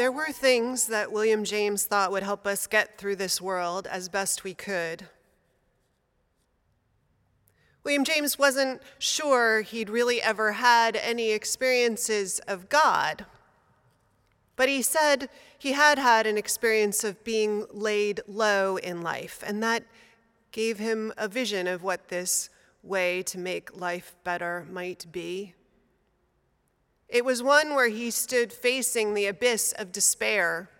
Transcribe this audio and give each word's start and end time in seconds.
There 0.00 0.10
were 0.10 0.32
things 0.32 0.86
that 0.86 1.12
William 1.12 1.44
James 1.44 1.84
thought 1.84 2.10
would 2.10 2.22
help 2.22 2.46
us 2.46 2.66
get 2.66 2.96
through 2.96 3.16
this 3.16 3.38
world 3.38 3.86
as 3.86 4.08
best 4.08 4.44
we 4.44 4.54
could. 4.54 5.08
William 7.84 8.02
James 8.02 8.38
wasn't 8.38 8.80
sure 8.98 9.60
he'd 9.60 9.90
really 9.90 10.22
ever 10.22 10.52
had 10.52 10.96
any 10.96 11.32
experiences 11.32 12.38
of 12.48 12.70
God, 12.70 13.26
but 14.56 14.70
he 14.70 14.80
said 14.80 15.28
he 15.58 15.72
had 15.72 15.98
had 15.98 16.26
an 16.26 16.38
experience 16.38 17.04
of 17.04 17.22
being 17.22 17.66
laid 17.70 18.22
low 18.26 18.78
in 18.78 19.02
life, 19.02 19.44
and 19.46 19.62
that 19.62 19.84
gave 20.50 20.78
him 20.78 21.12
a 21.18 21.28
vision 21.28 21.66
of 21.66 21.82
what 21.82 22.08
this 22.08 22.48
way 22.82 23.22
to 23.24 23.36
make 23.36 23.76
life 23.76 24.16
better 24.24 24.66
might 24.70 25.04
be. 25.12 25.52
It 27.10 27.24
was 27.24 27.42
one 27.42 27.74
where 27.74 27.88
he 27.88 28.10
stood 28.10 28.52
facing 28.52 29.14
the 29.14 29.26
abyss 29.26 29.72
of 29.72 29.90
despair. 29.90 30.70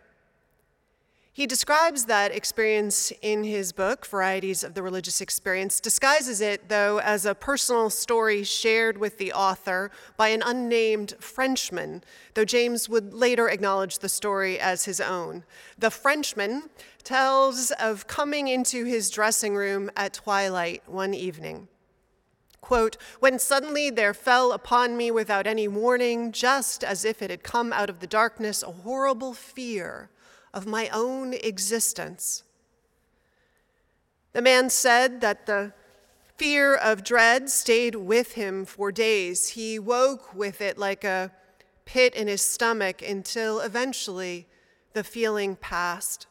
He 1.32 1.46
describes 1.46 2.04
that 2.04 2.34
experience 2.34 3.12
in 3.22 3.44
his 3.44 3.72
book, 3.72 4.04
Varieties 4.04 4.62
of 4.62 4.74
the 4.74 4.82
Religious 4.82 5.20
Experience, 5.20 5.80
disguises 5.80 6.40
it, 6.40 6.68
though, 6.68 6.98
as 7.00 7.24
a 7.24 7.34
personal 7.34 7.88
story 7.88 8.44
shared 8.44 8.98
with 8.98 9.18
the 9.18 9.32
author 9.32 9.90
by 10.16 10.28
an 10.28 10.42
unnamed 10.44 11.14
Frenchman, 11.18 12.04
though 12.34 12.44
James 12.44 12.88
would 12.88 13.14
later 13.14 13.48
acknowledge 13.48 14.00
the 14.00 14.08
story 14.08 14.58
as 14.60 14.84
his 14.84 15.00
own. 15.00 15.44
The 15.78 15.90
Frenchman 15.90 16.64
tells 17.04 17.70
of 17.72 18.06
coming 18.06 18.48
into 18.48 18.84
his 18.84 19.08
dressing 19.08 19.56
room 19.56 19.90
at 19.96 20.12
twilight 20.12 20.82
one 20.86 21.14
evening. 21.14 21.68
Quote, 22.60 22.96
when 23.20 23.38
suddenly 23.38 23.90
there 23.90 24.14
fell 24.14 24.52
upon 24.52 24.96
me 24.96 25.10
without 25.10 25.46
any 25.46 25.66
warning, 25.66 26.30
just 26.30 26.84
as 26.84 27.04
if 27.04 27.22
it 27.22 27.30
had 27.30 27.42
come 27.42 27.72
out 27.72 27.90
of 27.90 28.00
the 28.00 28.06
darkness, 28.06 28.62
a 28.62 28.70
horrible 28.70 29.32
fear 29.32 30.10
of 30.52 30.66
my 30.66 30.88
own 30.90 31.34
existence. 31.34 32.44
The 34.32 34.42
man 34.42 34.70
said 34.70 35.20
that 35.20 35.46
the 35.46 35.72
fear 36.36 36.74
of 36.74 37.04
dread 37.04 37.50
stayed 37.50 37.94
with 37.94 38.32
him 38.32 38.64
for 38.64 38.92
days. 38.92 39.48
He 39.48 39.78
woke 39.78 40.34
with 40.34 40.60
it 40.60 40.78
like 40.78 41.04
a 41.04 41.32
pit 41.84 42.14
in 42.14 42.28
his 42.28 42.42
stomach 42.42 43.02
until 43.02 43.60
eventually 43.60 44.46
the 44.92 45.04
feeling 45.04 45.56
passed. 45.56 46.26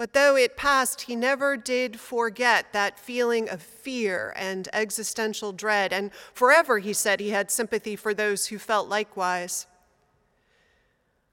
But 0.00 0.14
though 0.14 0.34
it 0.34 0.56
passed, 0.56 1.02
he 1.02 1.14
never 1.14 1.58
did 1.58 2.00
forget 2.00 2.72
that 2.72 2.98
feeling 2.98 3.50
of 3.50 3.60
fear 3.60 4.32
and 4.34 4.66
existential 4.72 5.52
dread, 5.52 5.92
and 5.92 6.10
forever, 6.32 6.78
he 6.78 6.94
said, 6.94 7.20
he 7.20 7.32
had 7.32 7.50
sympathy 7.50 7.96
for 7.96 8.14
those 8.14 8.46
who 8.46 8.58
felt 8.58 8.88
likewise. 8.88 9.66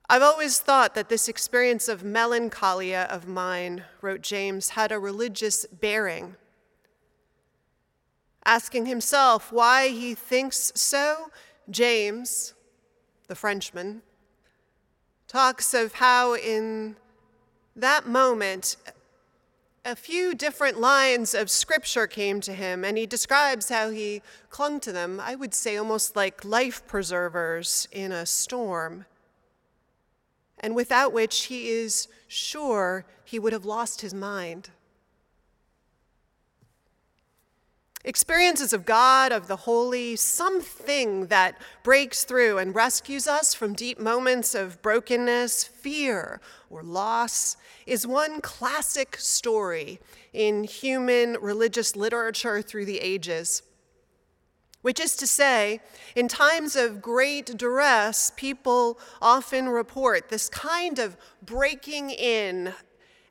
I've 0.09 0.21
always 0.21 0.59
thought 0.59 0.95
that 0.95 1.07
this 1.07 1.29
experience 1.29 1.87
of 1.87 2.03
melancholia 2.03 3.07
of 3.09 3.25
mine, 3.25 3.85
wrote 4.01 4.19
James, 4.19 4.71
had 4.71 4.91
a 4.91 4.99
religious 4.99 5.65
bearing. 5.67 6.35
Asking 8.43 8.85
himself 8.85 9.49
why 9.49 9.87
he 9.87 10.13
thinks 10.13 10.73
so, 10.75 11.31
James, 11.69 12.53
the 13.29 13.35
Frenchman, 13.35 14.01
talks 15.29 15.73
of 15.73 15.93
how 15.93 16.35
in 16.35 16.97
that 17.77 18.07
moment, 18.07 18.75
a 19.85 19.95
few 19.95 20.33
different 20.33 20.79
lines 20.79 21.33
of 21.33 21.49
scripture 21.49 22.07
came 22.07 22.41
to 22.41 22.53
him, 22.53 22.83
and 22.83 22.97
he 22.97 23.05
describes 23.05 23.69
how 23.69 23.89
he 23.89 24.21
clung 24.49 24.79
to 24.81 24.91
them, 24.91 25.21
I 25.23 25.35
would 25.35 25.53
say 25.53 25.77
almost 25.77 26.15
like 26.15 26.43
life 26.43 26.85
preservers 26.87 27.87
in 27.91 28.11
a 28.11 28.25
storm, 28.25 29.05
and 30.59 30.75
without 30.75 31.13
which 31.13 31.45
he 31.45 31.69
is 31.69 32.07
sure 32.27 33.05
he 33.23 33.39
would 33.39 33.53
have 33.53 33.65
lost 33.65 34.01
his 34.01 34.13
mind. 34.13 34.71
Experiences 38.07 38.71
of 38.71 38.85
God, 38.85 39.33
of 39.33 39.47
the 39.47 39.57
holy, 39.57 40.15
something 40.15 41.25
that 41.27 41.57
breaks 41.83 42.23
through 42.23 42.57
and 42.57 42.73
rescues 42.73 43.27
us 43.27 43.53
from 43.53 43.73
deep 43.73 43.99
moments 43.99 44.55
of 44.55 44.81
brokenness, 44.81 45.65
fear, 45.65 46.39
or 46.69 46.83
loss, 46.83 47.57
is 47.85 48.07
one 48.07 48.39
classic 48.39 49.17
story 49.17 49.99
in 50.31 50.63
human 50.63 51.35
religious 51.41 51.97
literature 51.97 52.61
through 52.61 52.85
the 52.85 52.99
ages. 52.99 53.61
Which 54.81 55.01
is 55.01 55.17
to 55.17 55.27
say, 55.27 55.81
in 56.15 56.29
times 56.29 56.77
of 56.77 57.01
great 57.01 57.57
duress, 57.57 58.31
people 58.37 59.01
often 59.21 59.67
report 59.67 60.29
this 60.29 60.47
kind 60.47 60.97
of 60.97 61.17
breaking 61.41 62.11
in 62.11 62.73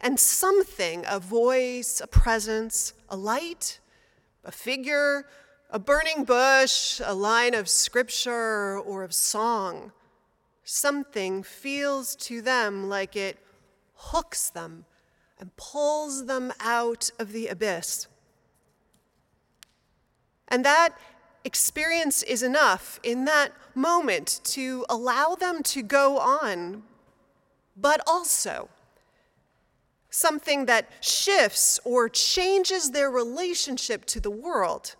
and 0.02 0.20
something, 0.20 1.02
a 1.08 1.18
voice, 1.18 2.02
a 2.04 2.06
presence, 2.06 2.92
a 3.08 3.16
light 3.16 3.78
a 4.46 4.52
figure, 4.52 5.26
a 5.70 5.78
burning 5.78 6.24
bush, 6.24 7.00
a 7.04 7.12
line 7.12 7.52
of 7.52 7.68
scripture, 7.68 8.78
or 8.78 9.02
of 9.02 9.12
song. 9.12 9.92
Something 10.64 11.42
feels 11.42 12.16
to 12.16 12.40
them 12.40 12.88
like 12.88 13.16
it 13.16 13.38
hooks 13.94 14.48
them 14.48 14.84
and 15.38 15.54
pulls 15.56 16.26
them 16.26 16.52
out 16.60 17.10
of 17.18 17.32
the 17.32 17.48
abyss. 17.48 18.06
And 20.48 20.64
that 20.64 20.96
experience 21.44 22.22
is 22.22 22.42
enough 22.42 22.98
in 23.02 23.24
that 23.24 23.52
moment 23.74 24.40
to 24.44 24.86
allow 24.88 25.34
them 25.34 25.62
to 25.64 25.82
go 25.82 26.18
on, 26.18 26.84
but 27.76 28.00
also 28.06 28.68
something 30.16 30.64
that 30.64 30.90
shifts 31.00 31.78
or 31.84 32.08
changes 32.08 32.90
their 32.90 33.10
relationship 33.10 34.06
to 34.06 34.18
the 34.18 34.30
world. 34.30 34.96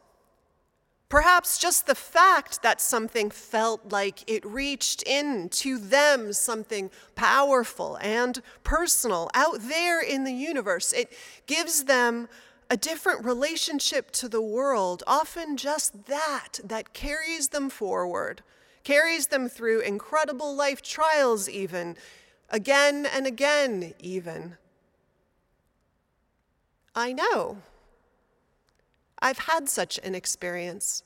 Perhaps 1.09 1.59
just 1.59 1.87
the 1.87 1.95
fact 1.95 2.63
that 2.63 2.81
something 2.81 3.31
felt 3.31 3.93
like 3.93 4.29
it 4.29 4.45
reached 4.45 5.03
in 5.05 5.49
to 5.49 5.79
them, 5.79 6.33
something 6.33 6.91
powerful 7.15 7.97
and 8.03 8.43
personal 8.63 9.31
out 9.33 9.61
there 9.61 10.03
in 10.03 10.25
the 10.25 10.35
universe, 10.35 10.93
it 10.93 11.13
gives 11.47 11.85
them 11.85 12.29
a 12.69 12.77
different 12.77 13.25
relationship 13.25 14.11
to 14.11 14.29
the 14.29 14.43
world, 14.43 15.03
often 15.07 15.57
just 15.57 16.07
that, 16.07 16.59
that 16.65 16.93
carries 16.93 17.49
them 17.49 17.71
forward, 17.71 18.43
carries 18.83 19.29
them 19.29 19.49
through 19.49 19.81
incredible 19.81 20.55
life 20.55 20.83
trials, 20.83 21.49
even, 21.49 21.97
again 22.51 23.07
and 23.07 23.27
again, 23.27 23.95
even. 24.01 24.57
I 26.97 27.13
know. 27.13 27.59
I've 29.21 29.39
had 29.39 29.69
such 29.69 29.99
an 30.03 30.15
experience. 30.15 31.03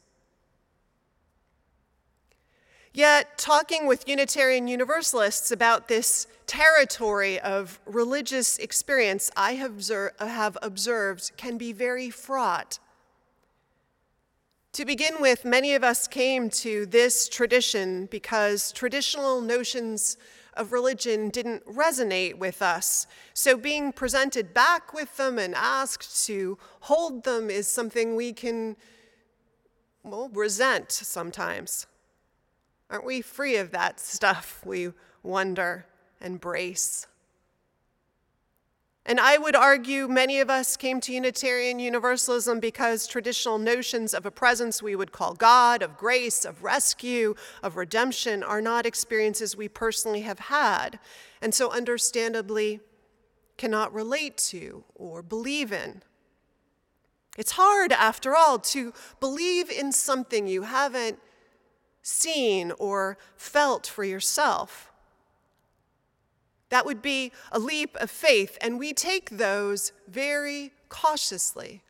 Yet, 2.93 3.37
talking 3.39 3.87
with 3.87 4.09
Unitarian 4.09 4.69
Universalists 4.69 5.51
about 5.51 5.89
this 5.89 6.27
territory 6.47 7.39
of 7.41 7.81
religious 7.87 8.57
experience, 8.59 9.31
I 9.37 9.53
have 9.55 10.59
observed 10.63 11.33
can 11.37 11.59
be 11.59 11.73
very 11.73 12.11
fraught. 12.11 12.79
To 14.75 14.85
begin 14.85 15.21
with, 15.21 15.45
many 15.45 15.75
of 15.75 15.83
us 15.83 16.07
came 16.07 16.51
to 16.51 16.87
this 16.87 17.29
tradition 17.29 18.07
because 18.07 18.71
traditional 18.73 19.41
notions 19.41 20.17
of 20.61 20.73
religion 20.73 21.31
didn't 21.31 21.65
resonate 21.65 22.37
with 22.37 22.61
us. 22.61 23.07
So 23.33 23.57
being 23.57 23.93
presented 23.93 24.53
back 24.53 24.93
with 24.93 25.17
them 25.17 25.39
and 25.39 25.55
asked 25.55 26.27
to 26.27 26.59
hold 26.81 27.25
them 27.25 27.49
is 27.49 27.67
something 27.67 28.15
we 28.15 28.35
can, 28.35 28.77
well, 30.05 30.29
resent 30.29 30.93
sometimes. 30.93 31.87
Aren't 32.91 33.07
we 33.07 33.23
free 33.23 33.57
of 33.57 33.71
that 33.71 33.99
stuff 33.99 34.61
we 34.67 34.93
wonder 35.23 35.87
and 36.21 36.39
brace? 36.39 37.07
And 39.11 39.19
I 39.19 39.39
would 39.39 39.57
argue 39.57 40.07
many 40.07 40.39
of 40.39 40.49
us 40.49 40.77
came 40.77 41.01
to 41.01 41.13
Unitarian 41.13 41.81
Universalism 41.81 42.61
because 42.61 43.09
traditional 43.09 43.59
notions 43.59 44.15
of 44.15 44.25
a 44.25 44.31
presence 44.31 44.85
we 44.85 44.95
would 44.95 45.11
call 45.11 45.35
God, 45.35 45.83
of 45.83 45.97
grace, 45.97 46.45
of 46.45 46.63
rescue, 46.63 47.35
of 47.61 47.77
redemption, 47.77 48.45
are 48.45 48.61
not 48.61 48.87
experiences 48.87 49.57
we 49.57 49.67
personally 49.67 50.21
have 50.21 50.39
had, 50.39 51.01
and 51.43 51.53
so 51.53 51.73
understandably 51.73 52.79
cannot 53.57 53.93
relate 53.93 54.37
to 54.37 54.85
or 54.95 55.25
believe 55.25 55.73
in. 55.73 56.03
It's 57.37 57.53
hard, 57.57 57.91
after 57.91 58.37
all, 58.37 58.61
to 58.61 58.93
believe 59.19 59.73
in 59.73 59.91
something 59.91 60.47
you 60.47 60.63
haven't 60.63 61.19
seen 62.01 62.71
or 62.79 63.19
felt 63.37 63.89
for 63.89 64.05
yourself. 64.05 64.90
That 66.71 66.87
would 66.87 67.03
be 67.03 67.33
a 67.53 67.59
leap 67.59 67.97
of 67.97 68.11
faith, 68.11 68.57
and 68.61 68.79
we 68.79 68.93
take 68.93 69.31
those 69.31 69.93
very 70.09 70.73
cautiously, 70.89 71.83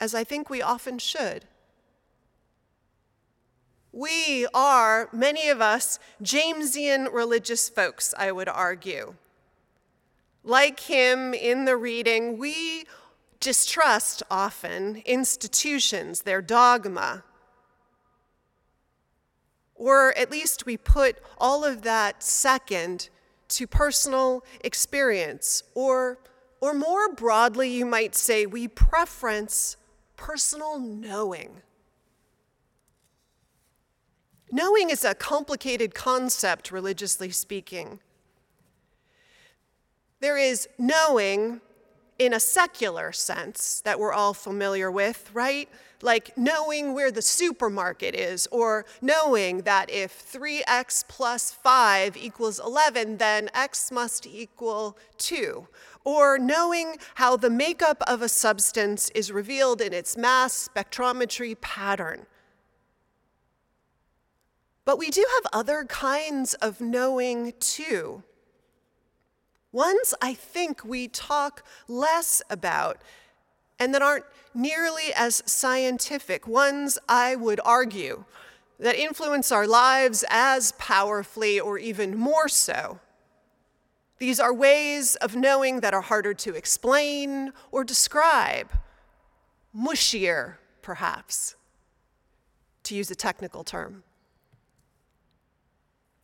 as 0.00 0.14
I 0.14 0.24
think 0.24 0.48
we 0.48 0.62
often 0.62 0.98
should. 0.98 1.44
We 3.92 4.46
are, 4.52 5.08
many 5.12 5.48
of 5.48 5.60
us, 5.60 5.98
Jamesian 6.22 7.12
religious 7.12 7.68
folks, 7.68 8.14
I 8.16 8.30
would 8.30 8.48
argue. 8.48 9.14
Like 10.44 10.80
him 10.80 11.34
in 11.34 11.64
the 11.64 11.76
reading, 11.76 12.38
we 12.38 12.84
distrust 13.40 14.22
often 14.30 15.02
institutions, 15.06 16.22
their 16.22 16.42
dogma, 16.42 17.24
or 19.76 20.16
at 20.16 20.30
least 20.30 20.66
we 20.66 20.76
put 20.76 21.18
all 21.38 21.64
of 21.64 21.82
that 21.82 22.22
second 22.22 23.08
to 23.48 23.66
personal 23.66 24.44
experience. 24.62 25.62
Or, 25.74 26.18
or 26.60 26.74
more 26.74 27.12
broadly, 27.12 27.70
you 27.70 27.86
might 27.86 28.14
say 28.14 28.46
we 28.46 28.68
preference 28.68 29.76
personal 30.16 30.78
knowing. 30.78 31.62
Knowing 34.50 34.90
is 34.90 35.04
a 35.04 35.14
complicated 35.14 35.94
concept, 35.94 36.70
religiously 36.70 37.30
speaking. 37.30 38.00
There 40.20 40.38
is 40.38 40.68
knowing 40.78 41.60
in 42.18 42.32
a 42.32 42.40
secular 42.40 43.12
sense 43.12 43.80
that 43.84 44.00
we're 44.00 44.12
all 44.12 44.32
familiar 44.32 44.90
with, 44.90 45.30
right? 45.34 45.68
Like 46.02 46.36
knowing 46.36 46.94
where 46.94 47.10
the 47.10 47.22
supermarket 47.22 48.14
is, 48.14 48.46
or 48.50 48.84
knowing 49.02 49.62
that 49.62 49.90
if 49.90 50.30
3x 50.32 51.04
plus 51.08 51.52
5 51.52 52.16
equals 52.16 52.58
11, 52.58 53.18
then 53.18 53.50
x 53.54 53.90
must 53.90 54.26
equal 54.26 54.96
2. 55.18 55.68
Or 56.04 56.38
knowing 56.38 56.96
how 57.16 57.36
the 57.36 57.50
makeup 57.50 58.02
of 58.06 58.22
a 58.22 58.28
substance 58.28 59.10
is 59.10 59.32
revealed 59.32 59.80
in 59.80 59.92
its 59.92 60.16
mass 60.16 60.68
spectrometry 60.68 61.60
pattern. 61.60 62.26
But 64.84 64.98
we 64.98 65.10
do 65.10 65.26
have 65.34 65.50
other 65.52 65.84
kinds 65.84 66.54
of 66.54 66.80
knowing 66.80 67.52
too. 67.58 68.22
Ones 69.76 70.14
I 70.22 70.32
think 70.32 70.86
we 70.86 71.06
talk 71.06 71.62
less 71.86 72.40
about 72.48 72.96
and 73.78 73.92
that 73.92 74.00
aren't 74.00 74.24
nearly 74.54 75.12
as 75.14 75.42
scientific, 75.44 76.48
ones 76.48 76.98
I 77.10 77.36
would 77.36 77.60
argue 77.62 78.24
that 78.80 78.94
influence 78.94 79.52
our 79.52 79.66
lives 79.66 80.24
as 80.30 80.72
powerfully 80.78 81.60
or 81.60 81.76
even 81.76 82.16
more 82.16 82.48
so. 82.48 83.00
These 84.16 84.40
are 84.40 84.50
ways 84.50 85.14
of 85.16 85.36
knowing 85.36 85.80
that 85.80 85.92
are 85.92 86.00
harder 86.00 86.32
to 86.32 86.54
explain 86.54 87.52
or 87.70 87.84
describe, 87.84 88.70
mushier, 89.76 90.54
perhaps, 90.80 91.54
to 92.84 92.94
use 92.94 93.10
a 93.10 93.14
technical 93.14 93.62
term. 93.62 94.04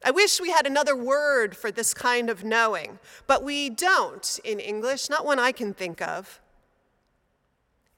I 0.05 0.11
wish 0.11 0.41
we 0.41 0.51
had 0.51 0.67
another 0.67 0.97
word 0.97 1.57
for 1.57 1.71
this 1.71 1.95
kind 1.95 2.29
of 2.29 2.43
knowing, 2.43 2.99
but 3.27 3.45
we 3.45 3.71
don't 3.71 4.41
in 4.43 4.59
English, 4.59 5.09
not 5.09 5.25
one 5.25 5.39
I 5.39 5.53
can 5.53 5.73
think 5.73 6.03
of. 6.03 6.41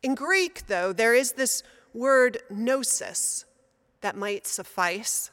In 0.02 0.14
Greek, 0.14 0.66
though, 0.66 0.92
there 0.92 1.14
is 1.14 1.32
this 1.32 1.62
word 1.94 2.38
gnosis 2.50 3.46
that 4.02 4.16
might 4.16 4.46
suffice. 4.46 5.30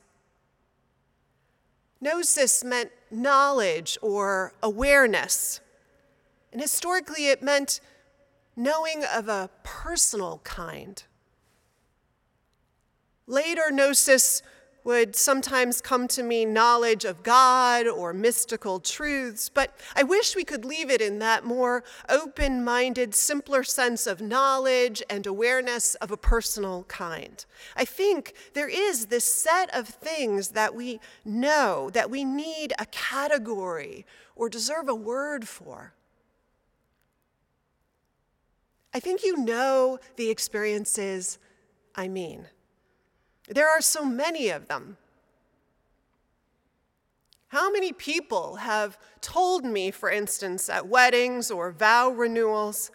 Gnosis 1.99 2.63
meant 2.63 2.91
knowledge 3.11 3.97
or 4.01 4.53
awareness. 4.63 5.59
And 6.53 6.61
historically, 6.61 7.27
it 7.27 7.43
meant 7.43 7.81
knowing 8.55 9.03
of 9.03 9.27
a 9.27 9.49
personal 9.63 10.39
kind. 10.45 11.03
Later, 13.27 13.71
gnosis 13.71 14.41
would 14.83 15.15
sometimes 15.15 15.81
come 15.81 16.07
to 16.07 16.23
mean 16.23 16.53
knowledge 16.53 17.05
of 17.05 17.23
God 17.23 17.87
or 17.87 18.13
mystical 18.13 18.79
truths, 18.79 19.49
but 19.49 19.77
I 19.95 20.03
wish 20.03 20.35
we 20.35 20.43
could 20.43 20.65
leave 20.65 20.89
it 20.89 21.01
in 21.01 21.19
that 21.19 21.43
more 21.43 21.83
open 22.09 22.63
minded, 22.63 23.13
simpler 23.13 23.63
sense 23.63 24.07
of 24.07 24.21
knowledge 24.21 25.03
and 25.09 25.27
awareness 25.27 25.95
of 25.95 26.11
a 26.11 26.17
personal 26.17 26.83
kind. 26.85 27.45
I 27.75 27.85
think 27.85 28.33
there 28.53 28.69
is 28.69 29.07
this 29.07 29.25
set 29.25 29.73
of 29.75 29.87
things 29.87 30.49
that 30.49 30.73
we 30.73 30.99
know 31.23 31.89
that 31.93 32.09
we 32.09 32.23
need 32.23 32.73
a 32.79 32.85
category 32.87 34.05
or 34.35 34.49
deserve 34.49 34.89
a 34.89 34.95
word 34.95 35.47
for. 35.47 35.93
I 38.93 38.99
think 38.99 39.23
you 39.23 39.37
know 39.37 39.99
the 40.17 40.29
experiences 40.29 41.39
I 41.95 42.07
mean. 42.07 42.47
There 43.53 43.69
are 43.69 43.81
so 43.81 44.05
many 44.05 44.49
of 44.49 44.67
them. 44.69 44.97
How 47.49 47.69
many 47.69 47.91
people 47.91 48.55
have 48.55 48.97
told 49.19 49.65
me, 49.65 49.91
for 49.91 50.09
instance, 50.09 50.69
at 50.69 50.87
weddings 50.87 51.51
or 51.51 51.71
vow 51.71 52.09
renewals, 52.09 52.91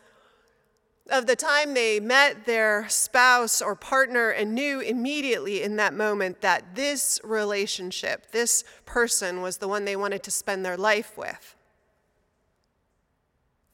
of 1.11 1.27
the 1.27 1.37
time 1.37 1.75
they 1.75 2.01
met 2.01 2.47
their 2.47 2.89
spouse 2.89 3.61
or 3.61 3.77
partner 3.77 4.31
and 4.31 4.55
knew 4.55 4.81
immediately 4.81 5.63
in 5.63 5.77
that 5.77 5.93
moment 5.93 6.41
that 6.41 6.75
this 6.75 7.21
relationship, 7.23 8.33
this 8.33 8.65
person, 8.87 9.43
was 9.43 9.59
the 9.59 9.69
one 9.69 9.85
they 9.85 9.95
wanted 9.95 10.23
to 10.23 10.31
spend 10.31 10.65
their 10.65 10.79
life 10.79 11.19
with? 11.19 11.55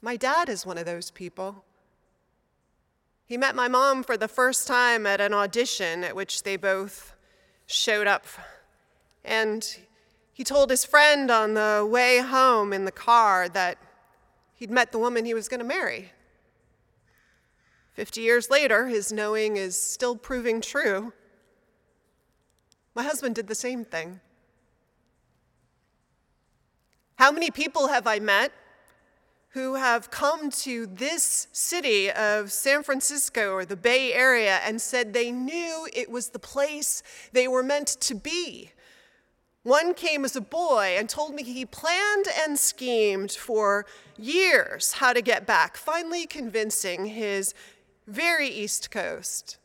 My 0.03 0.17
dad 0.17 0.49
is 0.49 0.67
one 0.67 0.79
of 0.79 0.85
those 0.85 1.13
people. 1.13 1.65
He 3.33 3.39
met 3.39 3.55
my 3.55 3.67
mom 3.67 4.03
for 4.03 4.19
the 4.19 4.29
first 4.29 4.67
time 4.67 5.07
at 5.07 5.19
an 5.19 5.33
audition 5.33 6.05
at 6.05 6.15
which 6.15 6.43
they 6.43 6.59
both 6.59 7.15
showed 7.65 8.07
up. 8.07 8.27
And 9.25 9.67
he 10.35 10.45
told 10.45 10.69
his 10.69 10.85
friend 10.85 11.31
on 11.31 11.55
the 11.55 11.89
way 11.91 12.19
home 12.19 12.75
in 12.75 12.85
the 12.85 12.93
car 12.93 13.49
that 13.49 13.79
he'd 14.53 14.71
met 14.71 14.93
the 14.93 14.99
woman 14.99 15.25
he 15.25 15.33
was 15.33 15.49
going 15.49 15.61
to 15.61 15.65
marry. 15.67 16.13
Fifty 17.95 18.21
years 18.21 18.51
later, 18.51 18.89
his 18.89 19.11
knowing 19.11 19.57
is 19.57 19.81
still 19.81 20.15
proving 20.15 20.61
true. 20.61 21.15
My 22.95 23.03
husband 23.03 23.35
did 23.35 23.47
the 23.47 23.55
same 23.55 23.83
thing. 23.83 24.21
How 27.15 27.33
many 27.33 27.51
people 27.51 27.89
have 27.89 28.07
I 28.07 28.19
met 28.19 28.53
who 29.53 29.75
have 29.75 30.11
come 30.11 30.51
to 30.51 30.87
this 30.87 31.47
city 31.53 32.11
of 32.11 32.51
San 32.51 32.83
Francisco 32.83 33.53
or 33.53 33.67
the 33.67 33.77
Bay 33.77 34.15
Area 34.15 34.61
and 34.65 34.81
said 34.81 35.13
they 35.13 35.31
knew 35.31 35.87
it 35.93 36.11
was 36.11 36.31
the 36.31 36.39
place 36.39 37.03
they 37.33 37.47
were 37.47 37.63
meant 37.63 37.89
to 37.89 38.15
be. 38.15 38.71
One 39.63 39.93
came 39.93 40.25
as 40.25 40.35
a 40.35 40.41
boy 40.41 40.97
and 40.99 41.07
told 41.07 41.35
me 41.35 41.43
he 41.43 41.67
planned 41.67 42.27
and 42.45 42.59
schemed 42.59 43.31
for 43.31 43.85
years 44.17 44.95
how 44.95 45.13
to 45.13 45.21
get 45.21 45.47
back, 45.47 45.77
finally 45.77 46.27
convincing 46.27 47.05
his 47.07 47.53
very 48.07 48.49
East 48.49 48.91
Coast, 48.91 49.59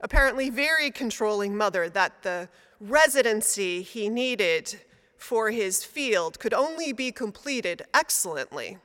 apparently 0.00 0.48
very 0.48 0.90
controlling 0.90 1.54
mother 1.54 1.90
that 1.90 2.22
the 2.22 2.48
residency 2.80 3.82
he 3.82 4.08
needed 4.08 4.80
for 5.18 5.50
his 5.50 5.84
field 5.84 6.38
could 6.38 6.54
only 6.54 6.94
be 6.94 7.12
completed 7.12 7.82
excellently 7.92 8.78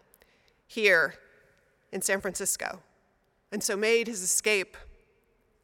here 0.69 1.15
in 1.91 1.99
San 1.99 2.21
Francisco, 2.21 2.79
and 3.51 3.63
so 3.63 3.75
made 3.75 4.07
his 4.07 4.21
escape. 4.21 4.77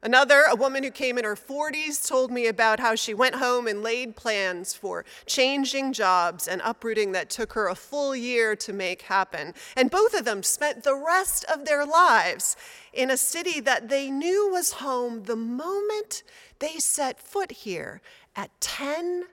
Another, 0.01 0.45
a 0.49 0.55
woman 0.55 0.83
who 0.83 0.89
came 0.89 1.17
in 1.19 1.23
her 1.23 1.35
40s, 1.35 2.07
told 2.07 2.31
me 2.31 2.47
about 2.47 2.79
how 2.79 2.95
she 2.95 3.13
went 3.13 3.35
home 3.35 3.67
and 3.67 3.83
laid 3.83 4.15
plans 4.15 4.73
for 4.73 5.05
changing 5.27 5.93
jobs 5.93 6.47
and 6.47 6.59
uprooting 6.63 7.11
that 7.11 7.29
took 7.29 7.53
her 7.53 7.67
a 7.67 7.75
full 7.75 8.15
year 8.15 8.55
to 8.55 8.73
make 8.73 9.03
happen. 9.03 9.53
And 9.77 9.91
both 9.91 10.15
of 10.15 10.25
them 10.25 10.41
spent 10.41 10.83
the 10.83 10.95
rest 10.95 11.45
of 11.45 11.65
their 11.65 11.85
lives 11.85 12.57
in 12.91 13.11
a 13.11 13.17
city 13.17 13.59
that 13.61 13.89
they 13.89 14.09
knew 14.09 14.49
was 14.51 14.73
home 14.73 15.23
the 15.23 15.35
moment 15.35 16.23
they 16.57 16.77
set 16.77 17.19
foot 17.19 17.51
here 17.51 18.01
at 18.35 18.49
10, 18.59 19.25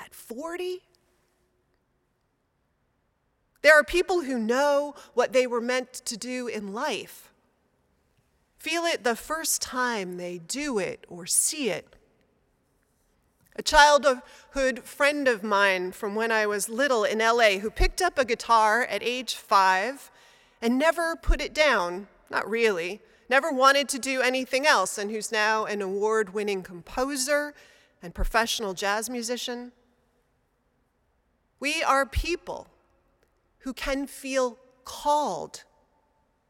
at 0.00 0.14
40. 0.14 0.82
There 3.62 3.78
are 3.78 3.84
people 3.84 4.22
who 4.22 4.38
know 4.38 4.94
what 5.14 5.32
they 5.32 5.46
were 5.46 5.60
meant 5.60 5.92
to 5.92 6.16
do 6.16 6.48
in 6.48 6.72
life, 6.72 7.32
feel 8.58 8.84
it 8.84 9.04
the 9.04 9.16
first 9.16 9.62
time 9.62 10.16
they 10.16 10.38
do 10.38 10.78
it 10.78 11.04
or 11.08 11.26
see 11.26 11.70
it. 11.70 11.96
A 13.54 13.62
childhood 13.62 14.82
friend 14.82 15.28
of 15.28 15.44
mine 15.44 15.92
from 15.92 16.14
when 16.14 16.32
I 16.32 16.46
was 16.46 16.68
little 16.68 17.04
in 17.04 17.18
LA 17.18 17.58
who 17.58 17.70
picked 17.70 18.00
up 18.00 18.18
a 18.18 18.24
guitar 18.24 18.82
at 18.82 19.02
age 19.02 19.34
five 19.36 20.10
and 20.60 20.78
never 20.78 21.16
put 21.16 21.40
it 21.40 21.52
down, 21.52 22.08
not 22.30 22.48
really, 22.48 23.00
never 23.28 23.52
wanted 23.52 23.88
to 23.90 23.98
do 23.98 24.22
anything 24.22 24.66
else, 24.66 24.96
and 24.96 25.10
who's 25.10 25.30
now 25.30 25.66
an 25.66 25.82
award 25.82 26.32
winning 26.32 26.62
composer 26.62 27.54
and 28.02 28.14
professional 28.14 28.74
jazz 28.74 29.10
musician. 29.10 29.72
We 31.60 31.82
are 31.82 32.06
people 32.06 32.68
who 33.62 33.72
can 33.72 34.06
feel 34.06 34.58
called, 34.84 35.64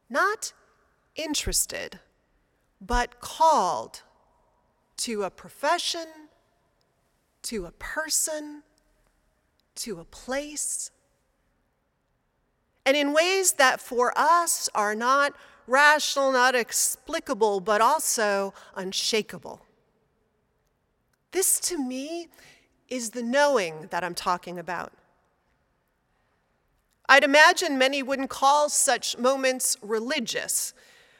not 0.09 0.53
interested, 1.15 2.01
but 2.81 3.21
called 3.21 4.03
to 4.97 5.23
a 5.23 5.31
profession, 5.31 6.07
to 7.43 7.67
a 7.67 7.71
person, 7.73 8.63
to 9.75 10.01
a 10.01 10.05
place. 10.05 10.91
And 12.87 12.97
in 12.97 13.13
ways 13.13 13.53
that 13.53 13.81
for 13.81 14.13
us 14.17 14.69
are 14.75 14.95
not 14.95 15.35
rational, 15.67 16.33
not 16.33 16.55
explicable, 16.55 17.61
but 17.61 17.81
also 17.81 18.55
unshakable. 18.75 19.61
This 21.33 21.61
to 21.61 21.79
me 21.79 22.29
is 22.89 23.11
the 23.11 23.23
knowing 23.23 23.89
that 23.91 24.03
I'm 24.03 24.15
talking 24.15 24.59
about. 24.59 24.93
I'd 27.13 27.25
imagine 27.25 27.77
many 27.77 28.03
wouldn't 28.03 28.31
call 28.31 28.71
such 28.71 29.19
moments 29.19 29.77
religious, 29.83 30.73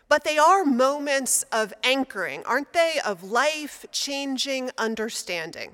but 0.09 0.25
they 0.25 0.39
are 0.39 0.65
moments 0.65 1.43
of 1.53 1.75
anchoring, 1.85 2.43
aren't 2.47 2.73
they? 2.73 2.95
Of 3.05 3.23
life 3.23 3.85
changing 3.93 4.71
understanding. 4.79 5.73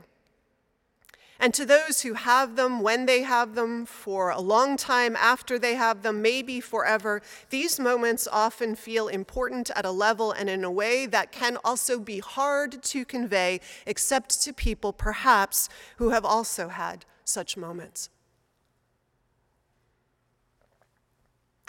And 1.39 1.55
to 1.55 1.65
those 1.65 2.01
who 2.01 2.15
have 2.15 2.57
them, 2.57 2.81
when 2.81 3.07
they 3.07 3.23
have 3.23 3.55
them, 3.55 3.87
for 3.87 4.31
a 4.31 4.41
long 4.41 4.77
time 4.77 5.15
after 5.15 5.57
they 5.57 5.77
have 5.77 6.03
them, 6.03 6.21
maybe 6.21 6.59
forever, 6.59 7.23
these 7.51 7.79
moments 7.79 8.27
often 8.27 8.75
feel 8.75 9.07
important 9.07 9.71
at 9.77 9.85
a 9.85 9.93
level 9.93 10.33
and 10.33 10.51
in 10.51 10.65
a 10.65 10.71
way 10.71 11.07
that 11.07 11.31
can 11.31 11.59
also 11.65 12.01
be 12.01 12.19
hard 12.19 12.83
to 12.83 13.05
convey, 13.05 13.61
except 13.87 14.43
to 14.43 14.53
people 14.53 14.93
perhaps 14.93 15.69
who 15.99 16.11
have 16.11 16.25
also 16.25 16.71
had 16.71 17.05
such 17.23 17.57
moments. 17.57 18.11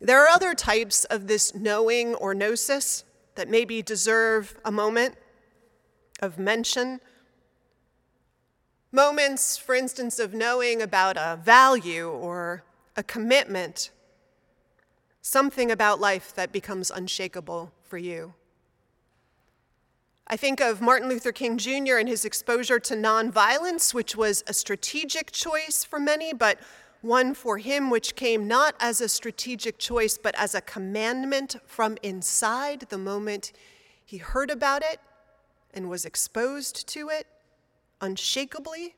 There 0.02 0.24
are 0.24 0.28
other 0.28 0.54
types 0.54 1.04
of 1.06 1.28
this 1.28 1.54
knowing 1.54 2.16
or 2.16 2.34
gnosis 2.34 3.04
that 3.36 3.50
maybe 3.50 3.82
deserve 3.82 4.58
a 4.64 4.72
moment 4.72 5.16
of 6.22 6.38
mention. 6.38 7.02
Moments, 8.92 9.58
for 9.58 9.76
instance, 9.76 10.18
of 10.20 10.34
knowing 10.34 10.82
about 10.82 11.18
a 11.18 11.40
value 11.44 12.10
or 12.10 12.64
a 12.96 13.04
commitment, 13.04 13.92
something 15.22 15.70
about 15.70 16.00
life 16.00 16.34
that 16.34 16.52
becomes 16.52 16.90
unshakable 16.90 17.72
for 17.84 17.98
you. 17.98 18.34
I 20.28 20.38
think 20.38 20.62
of 20.62 20.80
Martin 20.80 21.10
Luther 21.10 21.32
King 21.32 21.58
Jr. 21.58 21.98
and 21.98 22.08
his 22.08 22.24
exposure 22.24 22.80
to 22.80 22.94
nonviolence, 22.94 23.94
which 23.94 24.16
was 24.16 24.44
a 24.48 24.54
strategic 24.54 25.32
choice 25.32 25.84
for 25.84 26.00
many, 26.00 26.34
but 26.34 26.60
one 27.02 27.34
for 27.34 27.58
him 27.58 27.90
which 27.90 28.16
came 28.16 28.48
not 28.48 28.76
as 28.80 29.02
a 29.02 29.10
strategic 29.10 29.78
choice, 29.78 30.18
but 30.18 30.36
as 30.36 30.54
a 30.54 30.62
commandment 30.62 31.56
from 31.66 31.98
inside 32.04 32.82
the 32.90 32.98
moment 32.98 33.52
he 34.04 34.18
heard 34.18 34.50
about 34.50 34.82
it 34.84 35.00
and 35.74 35.90
was 35.90 36.06
exposed 36.06 36.88
to 36.90 37.10
it 37.10 37.28
unshakably. 38.02 38.96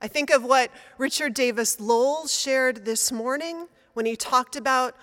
I 0.00 0.08
think 0.08 0.30
of 0.30 0.44
what 0.44 0.70
Richard 0.96 1.34
Davis 1.34 1.78
Lowell 1.80 2.26
shared 2.26 2.84
this 2.84 3.12
morning 3.12 3.68
when 3.92 4.06
he 4.06 4.16
talked 4.16 4.56
about 4.56 4.96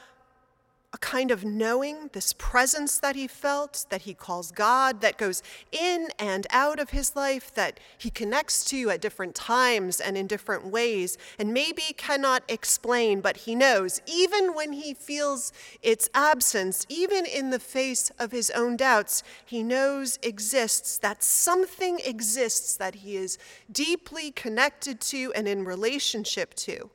a 0.98 1.00
kind 1.00 1.30
of 1.30 1.46
knowing, 1.46 2.10
this 2.14 2.34
presence 2.34 2.98
that 2.98 3.16
he 3.16 3.28
felt, 3.28 3.86
that 3.90 4.02
he 4.02 4.14
calls 4.16 4.52
God, 4.52 5.02
that 5.02 5.18
goes 5.18 5.44
in 5.72 6.08
and 6.18 6.48
out 6.50 6.80
of 6.80 6.90
his 6.90 7.16
life, 7.16 7.54
that 7.54 7.80
he 7.98 8.10
connects 8.10 8.66
to 8.66 8.90
at 8.90 9.00
different 9.00 9.36
times 9.36 10.00
and 10.00 10.18
in 10.18 10.26
different 10.26 10.66
ways, 10.66 11.18
and 11.38 11.54
maybe 11.54 11.84
cannot 11.98 12.42
explain, 12.48 13.22
but 13.22 13.38
he 13.38 13.54
knows, 13.54 14.02
even 14.08 14.56
when 14.56 14.74
he 14.74 14.94
feels 14.94 15.54
its 15.84 16.10
absence, 16.16 16.86
even 16.90 17.26
in 17.26 17.52
the 17.52 17.60
face 17.60 18.12
of 18.18 18.32
his 18.32 18.50
own 18.52 18.76
doubts, 18.76 19.22
he 19.46 19.62
knows 19.62 20.18
exists, 20.24 20.98
that 20.98 21.22
something 21.22 22.00
exists 22.06 22.76
that 22.76 22.96
he 22.96 23.18
is 23.18 23.38
deeply 23.72 24.32
connected 24.32 25.00
to 25.00 25.32
and 25.34 25.48
in 25.48 25.64
relationship 25.64 26.56
to. 26.56 26.90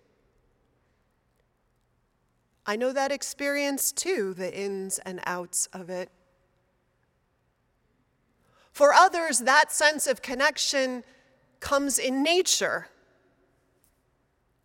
I 2.64 2.76
know 2.76 2.92
that 2.92 3.10
experience 3.10 3.90
too, 3.90 4.34
the 4.34 4.56
ins 4.56 4.98
and 5.00 5.20
outs 5.24 5.68
of 5.72 5.90
it. 5.90 6.10
For 8.72 8.94
others, 8.94 9.40
that 9.40 9.72
sense 9.72 10.06
of 10.06 10.22
connection 10.22 11.04
comes 11.60 11.98
in 11.98 12.22
nature, 12.22 12.88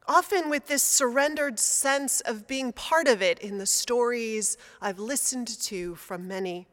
often 0.08 0.50
with 0.50 0.68
this 0.68 0.84
surrendered 0.84 1.60
sense 1.60 2.22
of 2.22 2.48
being 2.48 2.72
part 2.72 3.08
of 3.08 3.22
it 3.22 3.40
in 3.40 3.58
the 3.58 3.66
stories 3.66 4.58
I've 4.82 5.00
listened 5.00 5.48
to 5.62 5.96
from 5.96 6.28
many. 6.28 6.68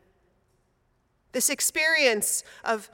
This 1.32 1.50
experience 1.50 2.44
of 2.62 2.90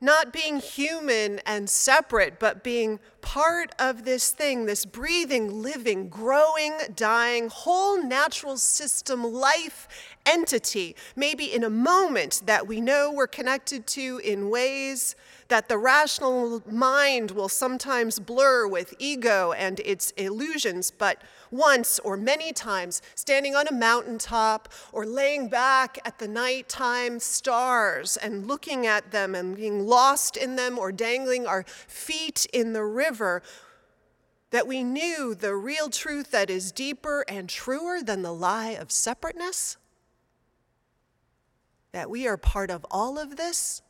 not 0.00 0.32
being 0.32 0.60
human 0.60 1.40
and 1.40 1.68
separate, 1.68 2.38
but 2.38 2.62
being 2.62 3.00
part 3.20 3.74
of 3.78 4.04
this 4.04 4.30
thing, 4.30 4.66
this 4.66 4.84
breathing, 4.84 5.62
living, 5.62 6.08
growing, 6.08 6.78
dying, 6.94 7.48
whole 7.48 8.02
natural 8.02 8.56
system 8.56 9.24
life 9.24 9.88
entity, 10.24 10.94
maybe 11.16 11.52
in 11.52 11.64
a 11.64 11.70
moment 11.70 12.42
that 12.46 12.66
we 12.66 12.80
know 12.80 13.10
we're 13.10 13.26
connected 13.26 13.86
to 13.88 14.20
in 14.22 14.50
ways 14.50 15.16
that 15.48 15.68
the 15.68 15.78
rational 15.78 16.62
mind 16.70 17.32
will 17.32 17.48
sometimes 17.48 18.20
blur 18.20 18.68
with 18.68 18.94
ego 18.98 19.52
and 19.52 19.80
its 19.80 20.10
illusions, 20.12 20.90
but 20.90 21.22
once 21.50 21.98
or 22.00 22.16
many 22.16 22.52
times, 22.52 23.02
standing 23.14 23.54
on 23.54 23.66
a 23.68 23.72
mountaintop 23.72 24.68
or 24.92 25.06
laying 25.06 25.48
back 25.48 25.98
at 26.04 26.18
the 26.18 26.28
nighttime 26.28 27.18
stars 27.18 28.16
and 28.16 28.46
looking 28.46 28.86
at 28.86 29.10
them 29.10 29.34
and 29.34 29.56
being 29.56 29.86
lost 29.86 30.36
in 30.36 30.56
them 30.56 30.78
or 30.78 30.92
dangling 30.92 31.46
our 31.46 31.64
feet 31.64 32.46
in 32.52 32.72
the 32.72 32.84
river, 32.84 33.42
that 34.50 34.66
we 34.66 34.82
knew 34.82 35.34
the 35.34 35.54
real 35.54 35.90
truth 35.90 36.30
that 36.30 36.48
is 36.48 36.72
deeper 36.72 37.24
and 37.28 37.48
truer 37.48 38.02
than 38.02 38.22
the 38.22 38.32
lie 38.32 38.70
of 38.70 38.90
separateness? 38.90 39.76
That 41.92 42.10
we 42.10 42.26
are 42.26 42.36
part 42.36 42.70
of 42.70 42.86
all 42.90 43.18
of 43.18 43.36
this 43.36 43.82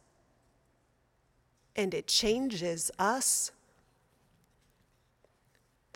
and 1.79 1.95
it 1.95 2.09
changes 2.09 2.91
us. 2.99 3.53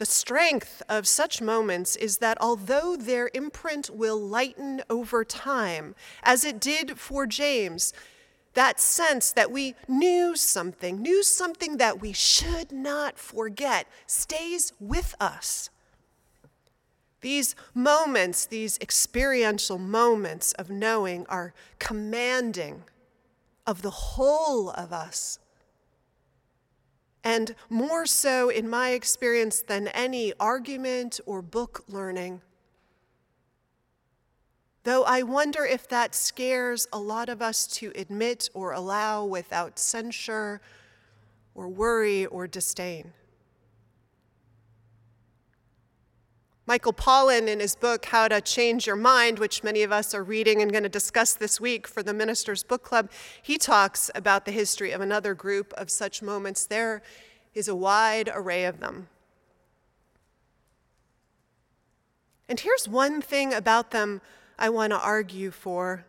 The 0.02 0.06
strength 0.06 0.82
of 0.88 1.06
such 1.06 1.40
moments 1.40 1.94
is 1.94 2.18
that 2.18 2.36
although 2.40 2.96
their 2.96 3.30
imprint 3.34 3.88
will 3.88 4.18
lighten 4.18 4.82
over 4.90 5.24
time, 5.24 5.94
as 6.24 6.44
it 6.44 6.58
did 6.58 6.98
for 6.98 7.24
James, 7.24 7.92
that 8.54 8.80
sense 8.80 9.30
that 9.30 9.52
we 9.52 9.76
knew 9.86 10.34
something, 10.34 11.00
knew 11.00 11.22
something 11.22 11.76
that 11.76 12.00
we 12.00 12.12
should 12.12 12.72
not 12.72 13.16
forget, 13.16 13.86
stays 14.08 14.72
with 14.80 15.14
us. 15.20 15.70
These 17.20 17.54
moments, 17.72 18.44
these 18.44 18.78
experiential 18.80 19.78
moments 19.78 20.50
of 20.54 20.68
knowing, 20.68 21.26
are 21.28 21.54
commanding 21.78 22.82
of 23.68 23.82
the 23.82 23.90
whole 23.90 24.70
of 24.70 24.92
us 24.92 25.38
and 27.24 27.54
more 27.70 28.06
so 28.06 28.48
in 28.48 28.68
my 28.68 28.90
experience 28.90 29.60
than 29.60 29.88
any 29.88 30.32
argument 30.40 31.20
or 31.26 31.42
book 31.42 31.84
learning. 31.88 32.40
Though 34.84 35.04
I 35.04 35.22
wonder 35.22 35.64
if 35.64 35.88
that 35.88 36.14
scares 36.14 36.88
a 36.92 36.98
lot 36.98 37.28
of 37.28 37.40
us 37.40 37.66
to 37.68 37.92
admit 37.94 38.50
or 38.52 38.72
allow 38.72 39.24
without 39.24 39.78
censure 39.78 40.60
or 41.54 41.68
worry 41.68 42.26
or 42.26 42.48
disdain. 42.48 43.12
Michael 46.64 46.92
Pollan, 46.92 47.48
in 47.48 47.58
his 47.58 47.74
book, 47.74 48.06
How 48.06 48.28
to 48.28 48.40
Change 48.40 48.86
Your 48.86 48.94
Mind, 48.94 49.40
which 49.40 49.64
many 49.64 49.82
of 49.82 49.90
us 49.90 50.14
are 50.14 50.22
reading 50.22 50.62
and 50.62 50.70
going 50.70 50.84
to 50.84 50.88
discuss 50.88 51.34
this 51.34 51.60
week 51.60 51.88
for 51.88 52.04
the 52.04 52.14
Ministers 52.14 52.62
Book 52.62 52.84
Club, 52.84 53.10
he 53.42 53.58
talks 53.58 54.12
about 54.14 54.44
the 54.44 54.52
history 54.52 54.92
of 54.92 55.00
another 55.00 55.34
group 55.34 55.72
of 55.72 55.90
such 55.90 56.22
moments. 56.22 56.64
There 56.64 57.02
is 57.52 57.66
a 57.66 57.74
wide 57.74 58.30
array 58.32 58.64
of 58.64 58.78
them. 58.78 59.08
And 62.48 62.60
here's 62.60 62.86
one 62.86 63.20
thing 63.20 63.52
about 63.52 63.90
them 63.90 64.20
I 64.56 64.68
want 64.68 64.92
to 64.92 65.00
argue 65.00 65.50
for. 65.50 66.04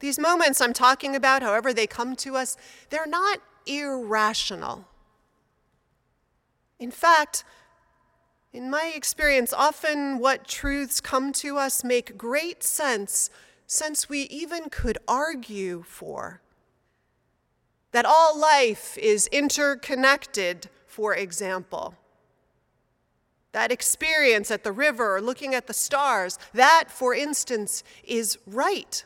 These 0.00 0.18
moments 0.18 0.60
I'm 0.60 0.74
talking 0.74 1.16
about, 1.16 1.42
however 1.42 1.72
they 1.72 1.86
come 1.86 2.16
to 2.16 2.36
us, 2.36 2.58
they're 2.90 3.06
not 3.06 3.40
irrational. 3.64 4.84
In 6.78 6.90
fact, 6.90 7.44
in 8.52 8.68
my 8.68 8.92
experience, 8.94 9.52
often 9.52 10.18
what 10.18 10.46
truths 10.46 11.00
come 11.00 11.32
to 11.34 11.56
us 11.56 11.84
make 11.84 12.18
great 12.18 12.64
sense 12.64 13.30
since 13.66 14.08
we 14.08 14.22
even 14.22 14.68
could 14.68 14.98
argue 15.06 15.84
for. 15.86 16.40
That 17.92 18.04
all 18.04 18.38
life 18.38 18.98
is 18.98 19.28
interconnected, 19.28 20.68
for 20.86 21.14
example. 21.14 21.94
That 23.52 23.70
experience 23.70 24.50
at 24.50 24.64
the 24.64 24.72
river 24.72 25.16
or 25.16 25.20
looking 25.20 25.54
at 25.54 25.68
the 25.68 25.74
stars, 25.74 26.38
that, 26.52 26.84
for 26.88 27.14
instance, 27.14 27.84
is 28.04 28.38
right, 28.46 29.04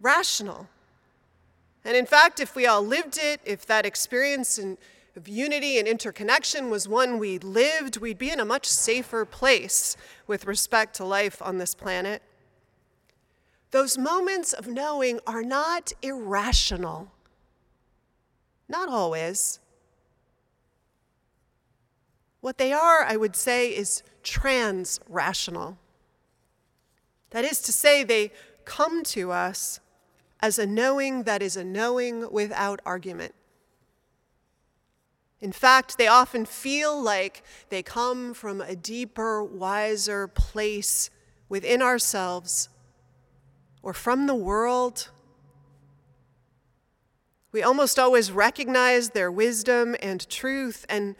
rational. 0.00 0.68
And 1.84 1.96
in 1.96 2.06
fact, 2.06 2.40
if 2.40 2.56
we 2.56 2.66
all 2.66 2.82
lived 2.82 3.18
it, 3.20 3.40
if 3.44 3.66
that 3.66 3.86
experience 3.86 4.58
in, 4.58 4.78
unity 5.26 5.78
and 5.78 5.86
interconnection 5.86 6.70
was 6.70 6.88
one 6.88 7.18
we 7.18 7.38
lived, 7.38 7.98
we'd 7.98 8.18
be 8.18 8.30
in 8.30 8.40
a 8.40 8.44
much 8.44 8.66
safer 8.66 9.24
place 9.24 9.96
with 10.26 10.46
respect 10.46 10.94
to 10.96 11.04
life 11.04 11.40
on 11.42 11.58
this 11.58 11.74
planet. 11.74 12.22
Those 13.70 13.96
moments 13.96 14.52
of 14.52 14.66
knowing 14.66 15.20
are 15.26 15.42
not 15.42 15.92
irrational. 16.02 17.12
Not 18.68 18.88
always. 18.88 19.60
What 22.40 22.58
they 22.58 22.72
are, 22.72 23.04
I 23.04 23.16
would 23.16 23.36
say, 23.36 23.68
is 23.68 24.02
trans 24.22 25.00
rational. 25.08 25.78
That 27.30 27.44
is 27.44 27.60
to 27.62 27.72
say, 27.72 28.02
they 28.02 28.32
come 28.64 29.02
to 29.04 29.30
us 29.30 29.80
as 30.40 30.58
a 30.58 30.66
knowing 30.66 31.24
that 31.24 31.42
is 31.42 31.56
a 31.56 31.64
knowing 31.64 32.32
without 32.32 32.80
argument. 32.84 33.34
In 35.40 35.52
fact, 35.52 35.96
they 35.96 36.06
often 36.06 36.44
feel 36.44 37.00
like 37.00 37.42
they 37.70 37.82
come 37.82 38.34
from 38.34 38.60
a 38.60 38.76
deeper, 38.76 39.42
wiser 39.42 40.28
place 40.28 41.08
within 41.48 41.80
ourselves 41.80 42.68
or 43.82 43.94
from 43.94 44.26
the 44.26 44.34
world. 44.34 45.10
We 47.52 47.62
almost 47.62 47.98
always 47.98 48.30
recognize 48.30 49.10
their 49.10 49.30
wisdom 49.30 49.96
and 50.02 50.28
truth, 50.28 50.84
and 50.88 51.16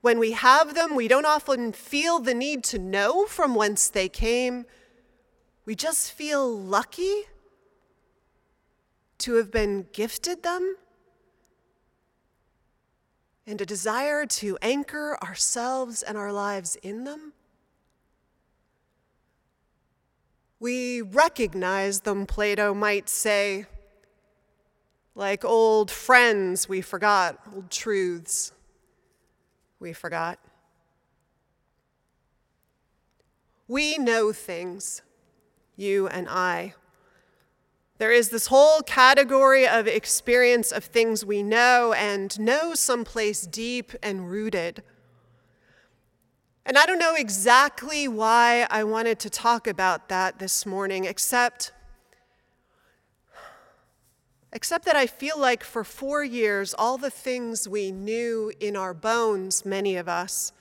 when 0.00 0.18
we 0.18 0.32
have 0.32 0.74
them, 0.74 0.94
we 0.94 1.08
don't 1.08 1.24
often 1.24 1.72
feel 1.72 2.18
the 2.18 2.34
need 2.34 2.62
to 2.64 2.78
know 2.78 3.26
from 3.26 3.54
whence 3.54 3.88
they 3.88 4.08
came. 4.08 4.66
We 5.64 5.74
just 5.74 6.12
feel 6.12 6.48
lucky 6.48 7.22
to 9.18 9.34
have 9.34 9.50
been 9.50 9.86
gifted 9.92 10.42
them 10.42 10.76
and 13.46 13.60
a 13.60 13.66
desire 13.66 14.26
to 14.26 14.58
anchor 14.60 15.16
ourselves 15.22 16.02
and 16.02 16.18
our 16.18 16.32
lives 16.32 16.76
in 16.82 17.04
them. 17.04 17.32
We 20.58 21.02
recognize 21.02 22.00
them, 22.00 22.26
Plato 22.26 22.74
might 22.74 23.08
say, 23.08 23.66
like 25.14 25.44
old 25.44 25.90
friends 25.90 26.68
we 26.68 26.80
forgot, 26.80 27.38
old 27.54 27.70
truths 27.70 28.52
we 29.78 29.92
forgot. 29.92 30.38
We 33.68 33.98
know 33.98 34.32
things, 34.32 35.02
you 35.76 36.08
and 36.08 36.28
I. 36.28 36.74
There 37.98 38.12
is 38.12 38.28
this 38.28 38.48
whole 38.48 38.82
category 38.82 39.66
of 39.66 39.86
experience 39.86 40.70
of 40.70 40.84
things 40.84 41.24
we 41.24 41.42
know 41.42 41.94
and 41.94 42.38
know 42.38 42.74
someplace 42.74 43.46
deep 43.46 43.92
and 44.02 44.30
rooted. 44.30 44.82
And 46.66 46.76
I 46.76 46.84
don't 46.84 46.98
know 46.98 47.14
exactly 47.14 48.06
why 48.06 48.66
I 48.70 48.84
wanted 48.84 49.18
to 49.20 49.30
talk 49.30 49.66
about 49.66 50.08
that 50.10 50.38
this 50.38 50.66
morning, 50.66 51.04
except, 51.04 51.72
except 54.52 54.84
that 54.84 54.96
I 54.96 55.06
feel 55.06 55.38
like 55.38 55.64
for 55.64 55.82
four 55.82 56.22
years, 56.22 56.74
all 56.76 56.98
the 56.98 57.08
things 57.08 57.66
we 57.66 57.92
knew 57.92 58.52
in 58.60 58.76
our 58.76 58.92
bones, 58.92 59.64
many 59.64 59.96
of 59.96 60.06
us, 60.06 60.52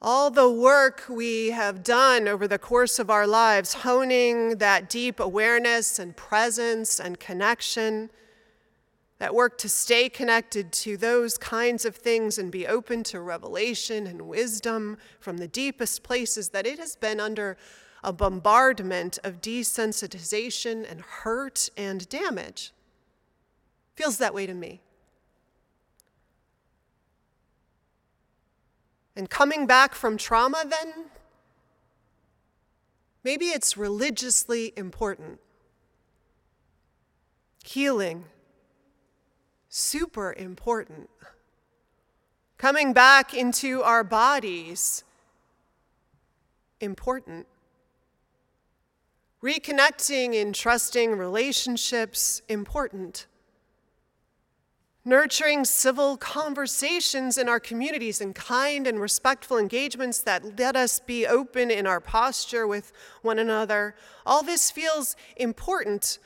all 0.00 0.30
the 0.30 0.50
work 0.50 1.04
we 1.08 1.50
have 1.50 1.82
done 1.82 2.28
over 2.28 2.46
the 2.46 2.58
course 2.58 2.98
of 2.98 3.10
our 3.10 3.26
lives, 3.26 3.74
honing 3.74 4.58
that 4.58 4.90
deep 4.90 5.18
awareness 5.18 5.98
and 5.98 6.16
presence 6.16 7.00
and 7.00 7.18
connection, 7.18 8.10
that 9.18 9.34
work 9.34 9.56
to 9.56 9.68
stay 9.68 10.10
connected 10.10 10.70
to 10.70 10.96
those 10.98 11.38
kinds 11.38 11.86
of 11.86 11.96
things 11.96 12.36
and 12.36 12.52
be 12.52 12.66
open 12.66 13.02
to 13.02 13.20
revelation 13.20 14.06
and 14.06 14.22
wisdom 14.22 14.98
from 15.18 15.38
the 15.38 15.48
deepest 15.48 16.02
places, 16.02 16.50
that 16.50 16.66
it 16.66 16.78
has 16.78 16.96
been 16.96 17.18
under 17.18 17.56
a 18.04 18.12
bombardment 18.12 19.18
of 19.24 19.40
desensitization 19.40 20.88
and 20.88 21.00
hurt 21.00 21.70
and 21.76 22.06
damage. 22.10 22.72
Feels 23.94 24.18
that 24.18 24.34
way 24.34 24.46
to 24.46 24.52
me. 24.52 24.82
And 29.16 29.30
coming 29.30 29.66
back 29.66 29.94
from 29.94 30.18
trauma, 30.18 30.64
then, 30.68 31.06
maybe 33.24 33.46
it's 33.46 33.76
religiously 33.76 34.74
important. 34.76 35.40
Healing, 37.64 38.26
super 39.70 40.34
important. 40.34 41.08
Coming 42.58 42.92
back 42.92 43.32
into 43.32 43.82
our 43.82 44.04
bodies, 44.04 45.02
important. 46.80 47.46
Reconnecting 49.42 50.34
in 50.34 50.52
trusting 50.52 51.12
relationships, 51.12 52.42
important 52.48 53.26
nurturing 55.06 55.64
civil 55.64 56.16
conversations 56.16 57.38
in 57.38 57.48
our 57.48 57.60
communities 57.60 58.20
and 58.20 58.34
kind 58.34 58.88
and 58.88 59.00
respectful 59.00 59.56
engagements 59.56 60.20
that 60.20 60.58
let 60.58 60.74
us 60.74 60.98
be 60.98 61.24
open 61.24 61.70
in 61.70 61.86
our 61.86 62.00
posture 62.00 62.66
with 62.66 62.92
one 63.22 63.38
another. 63.38 63.94
All 64.26 64.42
this 64.42 64.72
feels 64.72 65.14
important. 65.36 66.18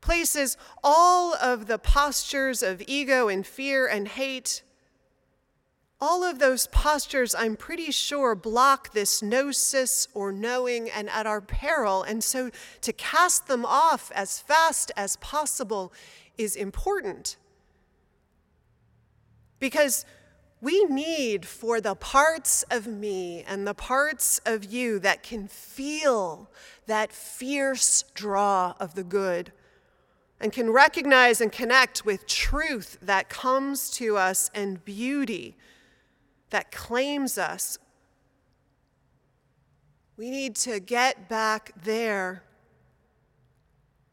Places 0.00 0.56
all 0.82 1.34
of 1.36 1.68
the 1.68 1.78
postures 1.78 2.60
of 2.60 2.82
ego 2.88 3.28
and 3.28 3.46
fear 3.46 3.86
and 3.86 4.08
hate. 4.08 4.64
All 6.00 6.24
of 6.24 6.40
those 6.40 6.66
postures, 6.66 7.32
I'm 7.32 7.54
pretty 7.54 7.92
sure, 7.92 8.34
block 8.34 8.92
this 8.92 9.22
gnosis 9.22 10.08
or 10.12 10.32
knowing 10.32 10.90
and 10.90 11.08
at 11.08 11.28
our 11.28 11.40
peril. 11.40 12.02
And 12.02 12.24
so 12.24 12.50
to 12.80 12.92
cast 12.92 13.46
them 13.46 13.64
off 13.64 14.10
as 14.12 14.40
fast 14.40 14.90
as 14.96 15.14
possible 15.18 15.92
is 16.38 16.56
important. 16.56 17.36
Because 19.58 20.04
we 20.60 20.84
need 20.84 21.44
for 21.44 21.80
the 21.80 21.96
parts 21.96 22.62
of 22.70 22.86
me 22.86 23.42
and 23.42 23.66
the 23.66 23.74
parts 23.74 24.40
of 24.46 24.64
you 24.64 24.98
that 25.00 25.22
can 25.22 25.48
feel 25.48 26.48
that 26.86 27.12
fierce 27.12 28.04
draw 28.14 28.74
of 28.78 28.94
the 28.94 29.02
good 29.02 29.52
and 30.40 30.52
can 30.52 30.70
recognize 30.70 31.40
and 31.40 31.50
connect 31.52 32.04
with 32.04 32.26
truth 32.26 32.98
that 33.02 33.28
comes 33.28 33.90
to 33.90 34.16
us 34.16 34.50
and 34.54 34.84
beauty 34.84 35.56
that 36.50 36.70
claims 36.70 37.38
us. 37.38 37.78
We 40.16 40.30
need 40.30 40.54
to 40.56 40.78
get 40.78 41.28
back 41.28 41.72
there 41.82 42.44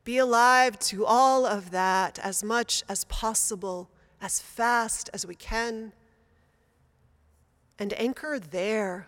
be 0.09 0.17
alive 0.17 0.79
to 0.79 1.05
all 1.05 1.45
of 1.45 1.69
that 1.69 2.17
as 2.23 2.43
much 2.43 2.83
as 2.89 3.03
possible, 3.03 3.91
as 4.19 4.39
fast 4.39 5.07
as 5.13 5.23
we 5.23 5.35
can, 5.35 5.93
and 7.77 7.93
anchor 7.93 8.39
there. 8.39 9.07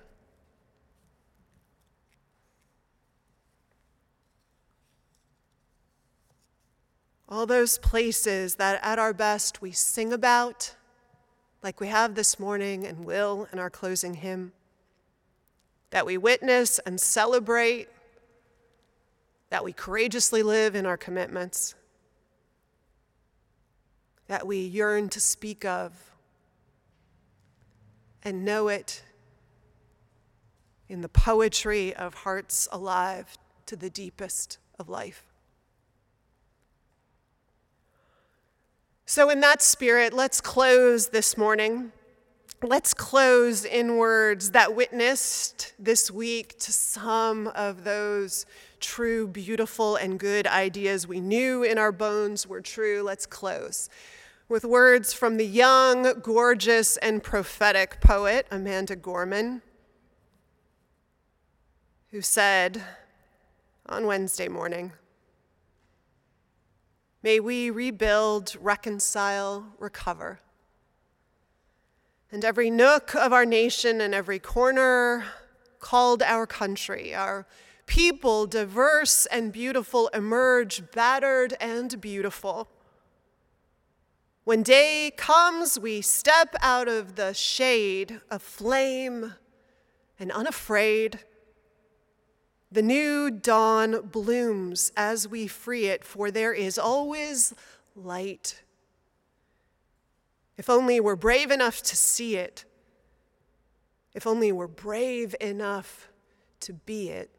All 7.28 7.48
those 7.48 7.80
places 7.80 8.58
that 8.58 8.80
at 8.84 9.00
our 9.00 9.12
best 9.12 9.60
we 9.60 9.72
sing 9.72 10.14
about, 10.14 10.76
like 11.64 11.80
we 11.80 11.88
have 11.88 12.14
this 12.14 12.40
morning 12.40 12.86
and 12.86 13.04
will 13.06 13.48
in 13.52 13.58
our 13.58 13.72
closing 13.72 14.14
hymn, 14.14 14.52
that 15.90 16.06
we 16.06 16.20
witness 16.20 16.78
and 16.86 17.02
celebrate 17.02 17.90
that 19.52 19.66
we 19.66 19.74
courageously 19.74 20.42
live 20.42 20.76
in 20.76 20.86
our 20.86 20.96
commitments, 20.96 21.76
that 24.28 24.48
we 24.48 24.60
yearn 24.60 25.10
to 25.10 25.20
speak 25.20 25.66
of, 25.66 25.92
and 28.24 28.46
know 28.46 28.70
it 28.70 29.04
in 30.88 31.02
the 31.02 31.10
poetry 31.10 31.94
of 31.94 32.14
hearts 32.14 32.70
alive 32.72 33.38
to 33.66 33.76
the 33.76 33.90
deepest 33.90 34.58
of 34.80 34.88
life. 34.88 35.26
So, 39.06 39.30
in 39.30 39.42
that 39.42 39.62
spirit, 39.62 40.14
let's 40.14 40.40
close 40.40 41.10
this 41.10 41.38
morning. 41.38 41.92
Let's 42.64 42.94
close 42.94 43.66
in 43.66 43.98
words 43.98 44.52
that 44.52 44.76
witnessed 44.76 45.74
this 45.78 46.10
week 46.10 46.58
to 46.60 46.72
some 46.72 47.48
of 47.48 47.84
those 47.84 48.46
true, 48.82 49.28
beautiful, 49.28 49.96
and 49.96 50.20
good 50.20 50.48
ideas 50.48 51.08
we 51.08 51.22
knew 51.22 51.64
in 51.64 51.78
our 51.78 51.92
bones 51.92 52.48
were 52.48 52.62
true. 52.62 53.02
Let's 53.02 53.26
close 53.26 53.90
with 54.52 54.66
words 54.66 55.14
from 55.14 55.38
the 55.38 55.46
young, 55.46 56.20
gorgeous, 56.22 56.98
and 56.98 57.24
prophetic 57.24 58.02
poet 58.02 58.46
Amanda 58.52 58.98
Gorman, 58.98 59.62
who 62.10 62.20
said 62.20 62.84
on 63.86 64.06
Wednesday 64.06 64.50
morning, 64.50 64.92
May 67.24 67.40
we 67.40 67.70
rebuild, 67.70 68.58
reconcile, 68.60 69.68
recover. 69.80 70.42
And 72.30 72.44
every 72.44 72.70
nook 72.70 73.16
of 73.16 73.32
our 73.32 73.46
nation 73.46 74.02
and 74.02 74.14
every 74.14 74.40
corner 74.40 75.24
called 75.80 76.22
our 76.24 76.46
country, 76.46 77.16
our 77.16 77.48
people, 77.86 78.46
diverse 78.46 79.26
and 79.28 79.52
beautiful, 79.52 80.08
emerge 80.10 80.92
battered 80.92 81.56
and 81.60 82.00
beautiful. 82.00 82.68
When 84.44 84.64
day 84.64 85.12
comes, 85.16 85.80
we 85.80 86.02
step 86.02 86.56
out 86.62 86.88
of 86.88 87.16
the 87.16 87.34
shade 87.34 88.22
of 88.30 88.42
flame 88.42 89.36
and 90.20 90.32
unafraid 90.32 91.20
the 92.72 92.82
new 92.82 93.30
dawn 93.30 94.02
blooms 94.02 94.92
as 94.96 95.28
we 95.28 95.46
free 95.46 95.88
it, 95.88 96.06
for 96.06 96.32
there 96.32 96.54
is 96.54 96.80
always 96.80 97.54
light. 97.96 98.62
If 100.58 100.70
only 100.70 101.00
we're 101.00 101.18
brave 101.18 101.52
enough 101.52 101.82
to 101.84 101.98
see 101.98 102.38
it, 102.38 102.64
if 104.14 104.26
only 104.26 104.52
we're 104.52 104.68
brave 104.68 105.36
enough 105.42 106.08
to 106.62 106.74
be 106.74 107.10
it. 107.10 107.30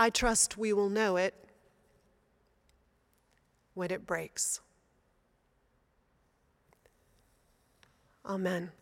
I 0.00 0.08
trust 0.08 0.56
we 0.56 0.72
will 0.72 0.88
know 0.88 1.18
it 1.18 1.34
when 3.74 3.90
it 3.90 4.06
breaks. 4.06 4.62
Amen. 8.24 8.72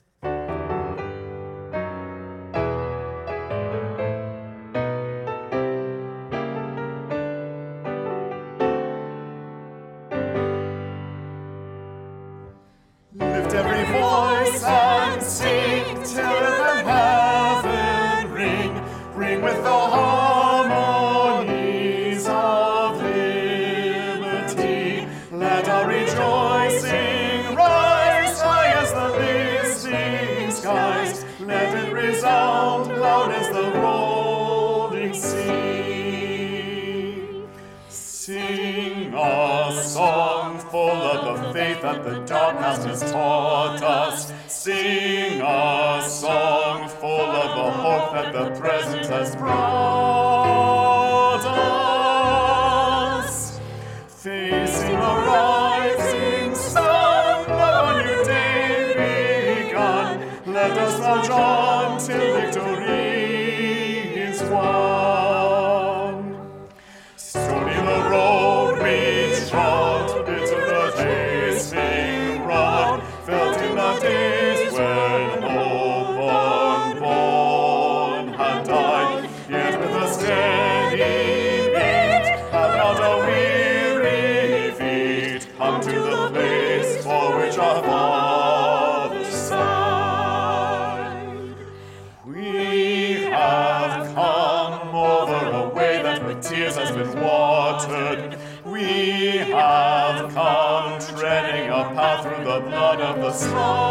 That 41.82 42.04
the 42.04 42.18
darkness 42.26 42.84
has 42.84 43.00
taught 43.10 43.82
us. 43.82 44.32
Sing 44.46 45.40
a 45.40 46.02
song 46.06 46.88
full 46.88 47.08
of 47.08 47.56
the 47.56 47.70
hope 47.70 48.12
that 48.12 48.32
the 48.32 48.50
present 48.60 49.06
has 49.06 49.34
brought 49.36 49.54
us. 53.24 53.60
Facing 54.08 54.92
the 54.92 55.14
rising 55.32 56.54
sun, 56.54 57.44
the 57.46 58.02
new 58.02 58.24
day 58.24 59.64
begun, 59.64 60.52
let 60.52 60.76
us 60.76 61.00
march 61.00 61.30
on 61.30 61.77
of 103.42 103.87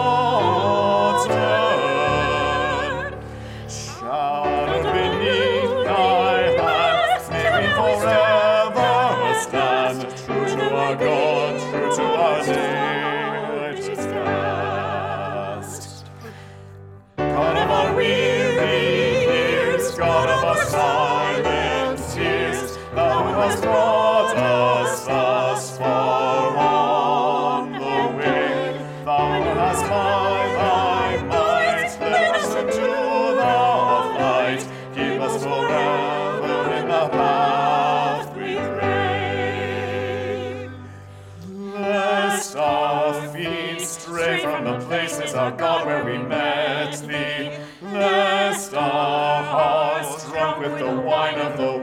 of 51.41 51.57
the 51.57 51.69
uh, 51.69 51.76